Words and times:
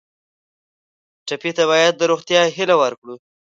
ټپي 1.27 1.51
ته 1.57 1.63
باید 1.71 1.93
د 1.97 2.01
روغتیا 2.11 2.41
هیله 2.55 2.75
ورکړو. 2.81 3.15